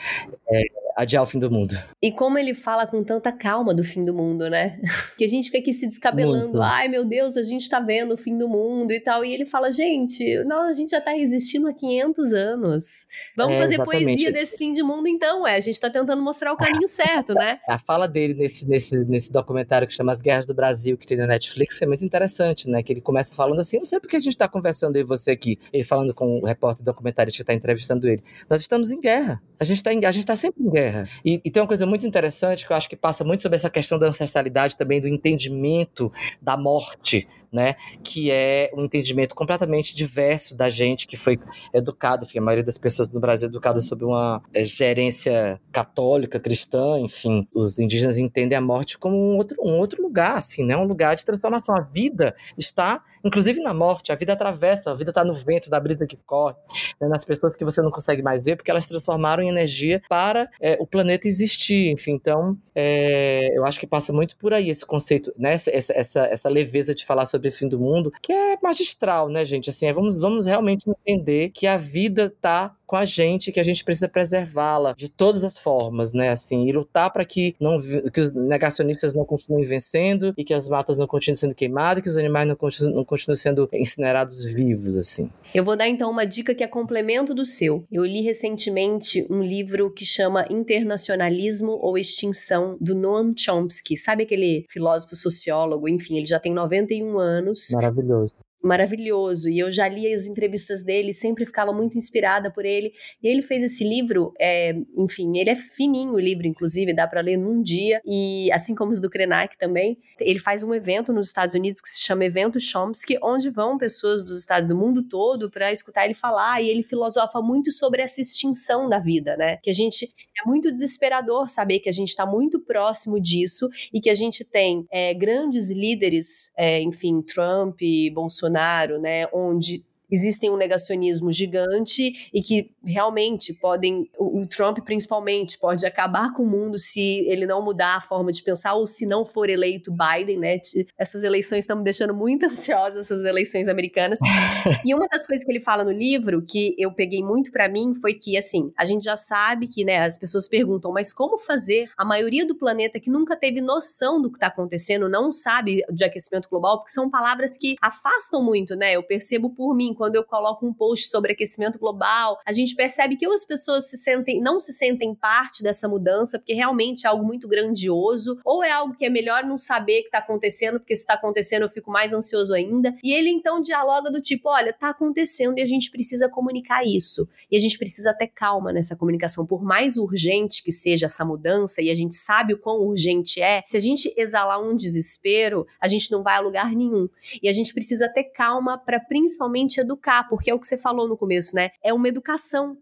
[0.51, 0.63] é,
[0.97, 1.75] adiar o fim do mundo.
[2.03, 4.79] E como ele fala com tanta calma do fim do mundo, né?
[5.17, 6.63] que a gente fica aqui se descabelando, Muito.
[6.63, 9.25] ai meu Deus, a gente tá vendo o fim do mundo e tal.
[9.25, 13.07] E ele fala, gente, nós, a gente já tá resistindo há 500 anos.
[13.37, 14.05] Vamos é, fazer exatamente.
[14.05, 15.57] poesia desse fim de mundo então, é.
[15.57, 17.59] A gente tá tentando mostrar o caminho certo, né?
[17.69, 21.17] A fala dele nesse, nesse, nesse documentário que chama As Guerras do Brasil, que tem
[21.17, 22.83] na Netflix, é muito interessante, né?
[22.83, 25.59] Que ele começa falando assim, não sei porque a gente tá conversando aí você aqui,
[25.73, 28.23] ele falando com o repórter documentarista que tá entrevistando ele.
[28.49, 29.43] Nós estamos em guerra.
[29.59, 30.82] A gente tá, em, a gente tá sempre em guerra.
[31.25, 33.71] E, e, tem uma coisa muito interessante que eu acho que passa muito sobre essa
[33.71, 37.75] questão da ancestralidade também, do entendimento da morte né?
[38.03, 41.39] Que é um entendimento completamente diverso da gente que foi
[41.73, 46.99] educado, enfim, a maioria das pessoas no Brasil é educada sob uma gerência católica, cristã,
[46.99, 50.77] enfim, os indígenas entendem a morte como um outro, um outro lugar, assim, né?
[50.77, 51.77] Um lugar de transformação.
[51.77, 55.79] A vida está, inclusive na morte, a vida atravessa, a vida está no vento da
[55.79, 56.55] brisa que corre,
[57.01, 57.09] né?
[57.09, 60.77] nas pessoas que você não consegue mais ver, porque elas transformaram em energia para é,
[60.81, 62.13] o planeta existir, enfim.
[62.13, 65.55] Então, é, eu acho que passa muito por aí esse conceito, né?
[65.55, 69.45] Essa, essa, essa leveza de falar sobre sobre fim do mundo, que é magistral, né,
[69.45, 69.69] gente?
[69.69, 73.63] Assim, é, vamos, vamos realmente entender que a vida tá com a gente, que a
[73.63, 76.29] gente precisa preservá-la de todas as formas, né?
[76.29, 77.79] Assim, e lutar para que não
[78.13, 82.11] que os negacionistas não continuem vencendo e que as matas não continuem sendo queimadas, que
[82.11, 85.31] os animais não continuem, não continuem sendo incinerados vivos, assim.
[85.55, 87.83] Eu vou dar então uma dica que é complemento do seu.
[87.91, 93.97] Eu li recentemente um livro que chama Internacionalismo ou Extinção do Noam Chomsky.
[93.97, 95.89] Sabe aquele filósofo sociólogo?
[95.89, 97.71] Enfim, ele já tem 91 anos.
[97.73, 99.51] Maravilhoso maravilhoso.
[99.51, 102.93] E eu já li as entrevistas dele, sempre ficava muito inspirada por ele.
[103.23, 107.21] E ele fez esse livro, é, enfim, ele é fininho o livro, inclusive, dá para
[107.21, 108.01] ler num dia.
[108.07, 111.89] E assim como os do Krenak também, ele faz um evento nos Estados Unidos que
[111.89, 116.15] se chama Evento Chomsky, onde vão pessoas dos estados do mundo todo para escutar ele
[116.15, 116.63] falar.
[116.63, 119.57] E ele filosofa muito sobre essa extinção da vida, né?
[119.63, 120.07] Que a gente
[120.41, 124.45] é muito desesperador saber que a gente está muito próximo disso e que a gente
[124.45, 127.81] tem é, grandes líderes, é, enfim, Trump,
[128.13, 135.59] Bolsonaro Bolsonaro, né, onde existem um negacionismo gigante e que realmente podem, o Trump principalmente,
[135.59, 139.07] pode acabar com o mundo se ele não mudar a forma de pensar ou se
[139.07, 140.59] não for eleito Biden, né?
[140.99, 144.19] Essas eleições estão me deixando muito ansiosa, essas eleições americanas.
[144.85, 147.95] e uma das coisas que ele fala no livro, que eu peguei muito para mim,
[147.95, 151.89] foi que, assim, a gente já sabe que, né, as pessoas perguntam, mas como fazer?
[151.97, 156.05] A maioria do planeta que nunca teve noção do que tá acontecendo não sabe de
[156.05, 158.93] aquecimento global, porque são palavras que afastam muito, né?
[158.95, 163.15] Eu percebo por mim, quando eu coloco um post sobre aquecimento global, a gente percebe
[163.15, 167.25] que as pessoas se sentem, não se sentem parte dessa mudança, porque realmente é algo
[167.25, 171.03] muito grandioso, ou é algo que é melhor não saber que está acontecendo, porque se
[171.03, 172.93] está acontecendo eu fico mais ansioso ainda.
[173.01, 177.29] E ele então dialoga do tipo: olha, está acontecendo e a gente precisa comunicar isso.
[177.49, 179.47] E a gente precisa ter calma nessa comunicação.
[179.47, 183.63] Por mais urgente que seja essa mudança, e a gente sabe o quão urgente é,
[183.65, 187.09] se a gente exalar um desespero, a gente não vai a lugar nenhum.
[187.41, 190.79] E a gente precisa ter calma para principalmente educar educar, porque é o que você
[190.79, 191.71] falou no começo, né?
[191.83, 192.77] É uma educação.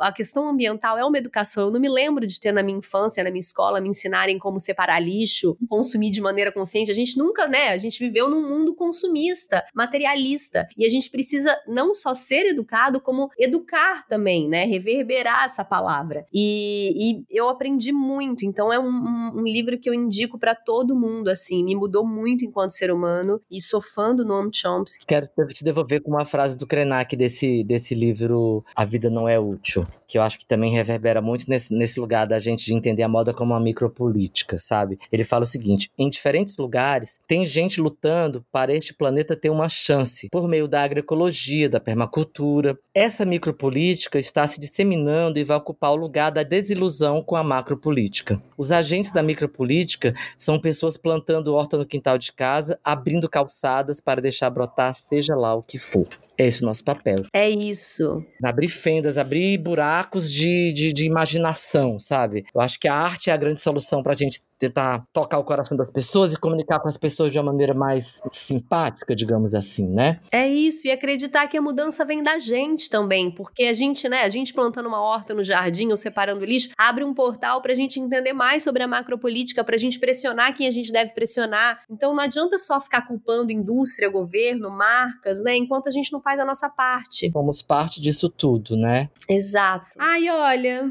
[0.00, 1.66] A questão ambiental é uma educação.
[1.66, 4.60] Eu não me lembro de ter na minha infância, na minha escola, me ensinarem como
[4.60, 6.90] separar lixo, consumir de maneira consciente.
[6.90, 7.68] A gente nunca, né?
[7.70, 10.68] A gente viveu num mundo consumista, materialista.
[10.76, 14.64] E a gente precisa não só ser educado, como educar também, né?
[14.64, 16.26] Reverberar essa palavra.
[16.32, 18.44] E, e eu aprendi muito.
[18.44, 21.64] Então é um, um, livro que eu indico para todo mundo, assim.
[21.64, 23.40] Me mudou muito enquanto ser humano.
[23.50, 25.06] E sou fã do Noam Chomsky.
[25.06, 29.38] Quero te devolver com uma frase do Krenak desse, desse livro A Vida Não É
[29.38, 33.04] Útil, que eu acho que também reverbera muito nesse, nesse lugar da gente de entender
[33.04, 34.98] a moda como uma micropolítica, sabe?
[35.12, 39.68] Ele fala o seguinte: em diferentes lugares tem gente lutando para este planeta ter uma
[39.68, 42.76] chance por meio da agroecologia, da permacultura.
[42.92, 48.42] Essa micropolítica está se disseminando e vai ocupar o lugar da desilusão com a macropolítica.
[48.58, 54.20] Os agentes da micropolítica são pessoas plantando horta no quintal de casa, abrindo calçadas para
[54.20, 56.08] deixar brotar seja lá o que for.
[56.40, 57.26] É esse o nosso papel.
[57.34, 58.24] É isso.
[58.42, 59.99] Abrir fendas, abrir buracos
[60.30, 62.44] de, de, de imaginação, sabe?
[62.54, 65.74] Eu acho que a arte é a grande solução pra gente tentar tocar o coração
[65.74, 70.20] das pessoas e comunicar com as pessoas de uma maneira mais simpática, digamos assim, né?
[70.30, 74.20] É isso, e acreditar que a mudança vem da gente também, porque a gente, né,
[74.20, 77.98] a gente plantando uma horta no jardim ou separando lixo, abre um portal pra gente
[77.98, 81.80] entender mais sobre a macropolítica, pra gente pressionar quem a gente deve pressionar.
[81.90, 86.38] Então não adianta só ficar culpando indústria, governo, marcas, né, enquanto a gente não faz
[86.38, 87.30] a nossa parte.
[87.30, 89.08] Somos parte disso tudo, né?
[89.26, 89.86] Exato.
[89.98, 90.90] Ai, olha,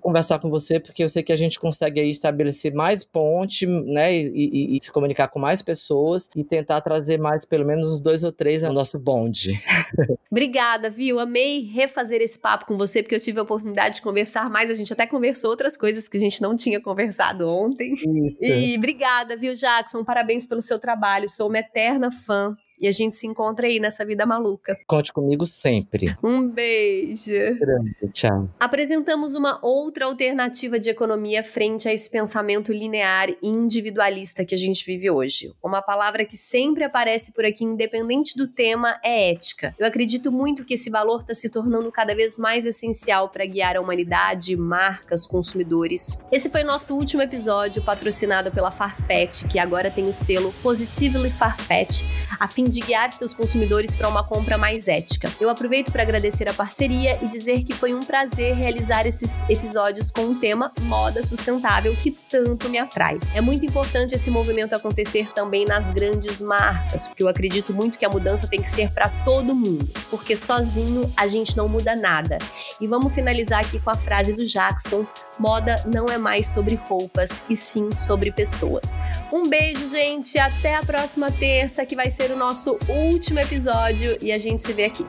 [0.00, 4.14] conversar com você, porque eu sei que a gente consegue aí estabelecer mais ponte, né,
[4.14, 8.00] e, e, e se comunicar com mais pessoas e tentar trazer mais, pelo menos uns
[8.00, 9.62] dois ou três no nosso bonde.
[10.30, 11.18] Obrigada, viu?
[11.18, 14.70] Amei refazer esse papo com você, porque eu tive a oportunidade de conversar mais.
[14.70, 17.94] A gente até conversou outras coisas que a gente não tinha conversado ontem.
[17.94, 18.08] Isso.
[18.40, 20.04] E obrigada, viu, Jackson?
[20.04, 21.28] Parabéns pelo seu trabalho.
[21.28, 24.76] Sou uma eterna fã e a gente se encontra aí nessa vida maluca.
[24.86, 26.16] Conte comigo sempre.
[26.22, 27.58] Um beijo.
[27.58, 28.48] Grande, tchau.
[28.58, 34.58] Apresentamos uma outra alternativa de economia frente a esse pensamento linear e individualista que a
[34.58, 35.52] gente vive hoje.
[35.62, 39.74] Uma palavra que sempre aparece por aqui, independente do tema, é ética.
[39.78, 43.76] Eu acredito muito que esse valor está se tornando cada vez mais essencial para guiar
[43.76, 46.18] a humanidade, marcas, consumidores.
[46.30, 52.02] Esse foi nosso último episódio, patrocinado pela Farfetch, que agora tem o selo Positively Farfetch,
[52.38, 55.30] a fim de guiar seus consumidores para uma compra mais ética.
[55.40, 60.10] Eu aproveito para agradecer a parceria e dizer que foi um prazer realizar esses episódios
[60.10, 63.18] com o tema moda sustentável que tanto me atrai.
[63.34, 68.04] É muito importante esse movimento acontecer também nas grandes marcas, porque eu acredito muito que
[68.04, 72.38] a mudança tem que ser para todo mundo, porque sozinho a gente não muda nada.
[72.80, 75.04] E vamos finalizar aqui com a frase do Jackson:
[75.38, 78.98] moda não é mais sobre roupas e sim sobre pessoas.
[79.32, 84.30] Um beijo, gente, até a próxima terça que vai ser o nosso último episódio e
[84.30, 85.06] a gente se vê aqui.